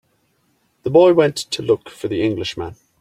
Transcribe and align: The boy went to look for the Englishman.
The 0.81 0.89
boy 0.89 1.13
went 1.13 1.35
to 1.37 1.61
look 1.61 1.87
for 1.87 2.07
the 2.07 2.23
Englishman. 2.23 2.75